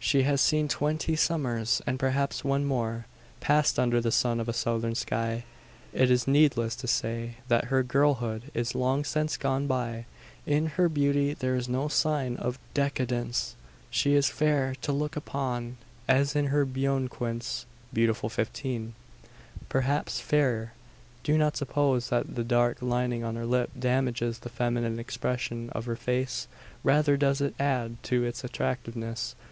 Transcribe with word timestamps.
She 0.00 0.22
has 0.24 0.40
seen 0.40 0.66
twenty 0.66 1.14
summers, 1.14 1.80
and 1.86 1.96
perhaps 1.96 2.42
one 2.42 2.64
more. 2.64 3.06
Passed 3.38 3.78
under 3.78 4.00
the 4.00 4.10
sun 4.10 4.40
of 4.40 4.48
a 4.48 4.52
Southern 4.52 4.96
sky, 4.96 5.44
it 5.92 6.10
is 6.10 6.26
needless 6.26 6.74
to 6.74 6.88
say 6.88 7.36
that 7.46 7.66
her 7.66 7.84
girlhood 7.84 8.50
is 8.52 8.74
long 8.74 9.04
since 9.04 9.36
gone 9.36 9.68
by. 9.68 10.06
In 10.44 10.70
her 10.74 10.88
beauty 10.88 11.34
there 11.34 11.54
is 11.54 11.68
no 11.68 11.86
sign 11.86 12.36
of 12.38 12.58
decadence. 12.74 13.54
She 13.92 14.14
is 14.14 14.28
fair 14.28 14.74
to 14.82 14.90
look 14.90 15.14
upon, 15.14 15.76
as 16.08 16.34
in 16.34 16.46
her 16.46 16.64
"buen 16.64 17.06
quince" 17.06 17.64
(beautiful 17.92 18.28
fifteen), 18.28 18.94
Perhaps 19.68 20.18
fairer. 20.18 20.72
Do 21.22 21.38
not 21.38 21.56
suppose 21.56 22.08
that 22.08 22.34
the 22.34 22.42
dark 22.42 22.82
lining 22.82 23.22
on 23.22 23.36
her 23.36 23.46
lip 23.46 23.70
damages 23.78 24.40
the 24.40 24.48
feminine 24.48 24.98
expression 24.98 25.70
of 25.70 25.84
her 25.86 25.94
face. 25.94 26.48
Rather 26.82 27.16
does 27.16 27.40
it 27.40 27.54
add 27.60 28.02
to 28.02 28.24
its 28.24 28.42
attractiveness. 28.42 29.36